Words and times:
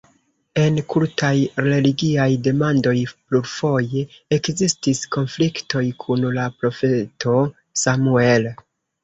En 0.59 0.77
kultaj-religiaj 0.93 2.25
demandoj 2.47 2.93
plurfoje 3.11 4.01
ekzistis 4.39 5.03
konfliktoj 5.17 5.85
kun 6.07 6.27
la 6.41 6.49
profeto 6.65 7.37
Samuel. 7.85 8.51